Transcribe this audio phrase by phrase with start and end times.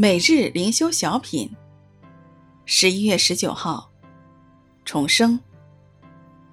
[0.00, 1.50] 每日灵修小品，
[2.64, 3.90] 十一月十九号，
[4.84, 5.40] 重生。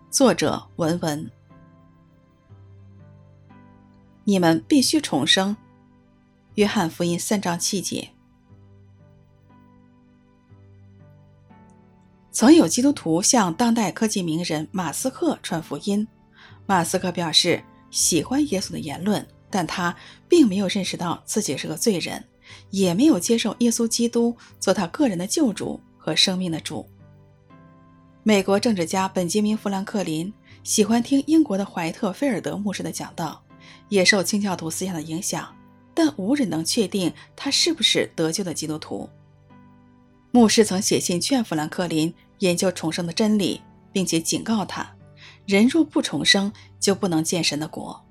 [0.09, 1.29] 作者文文。
[4.23, 5.55] 你们必须重生。
[6.55, 8.09] 约翰福音三章七节。
[12.31, 16.07] 曾有基督徒向当代科技名人马斯克传福音。
[16.65, 19.95] 马斯克表示喜欢耶稣的言论，但他
[20.27, 22.25] 并没有认识到自己是个罪人，
[22.69, 26.87] 也没有接受耶稣基督做他个人的救主和生命的主。
[28.23, 33.43] 美国政治家本杰明·富兰克林喜欢听英国的怀特·菲尔德牧师的讲道，
[33.89, 35.55] 也受清教徒思想的影响，
[35.93, 39.09] 但无人能确定他是不是得救的基督徒。
[40.31, 43.61] 牧师曾写信劝富兰克林研究重生的真理，
[43.93, 44.95] 并且警告他：
[45.45, 48.04] 人若不重生，就不能见神的国。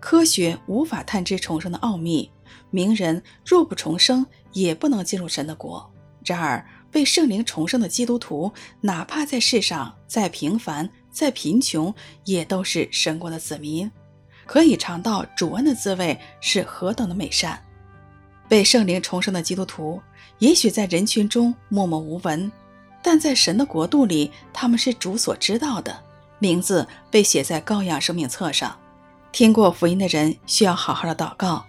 [0.00, 2.30] 科学无法探知重生的奥秘，
[2.70, 5.88] 名人若不重生，也不能进入神的国。
[6.24, 11.94] 然而，被圣灵重生的基督徒，哪怕在世上再平凡、再贫穷，
[12.24, 13.90] 也都是神国的子民，
[14.46, 17.62] 可以尝到主恩的滋味是何等的美善。
[18.48, 20.00] 被圣灵重生的基督徒，
[20.38, 22.50] 也许在人群中默默无闻，
[23.02, 25.96] 但在神的国度里，他们是主所知道的，
[26.38, 28.76] 名字被写在羔羊生命册上。
[29.32, 31.64] 听过福音的人需要好好的祷告，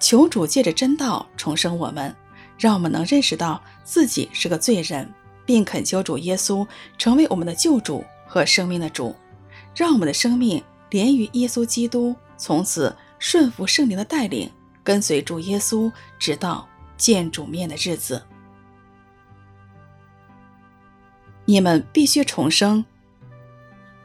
[0.00, 2.14] 求主借着真道重生我们，
[2.58, 5.12] 让我们能认识到自己是个罪人，
[5.46, 6.66] 并恳求主耶稣
[6.98, 9.14] 成为我们的救主和生命的主，
[9.74, 14.50] 让我们的生命连于耶稣基督，从此顺服圣灵的带领。
[14.82, 16.68] 跟随主耶稣，直到
[16.98, 18.22] 见主面的日子。
[21.46, 22.84] 你们必须重生。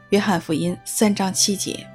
[0.08, 1.86] 约翰福音三章七节。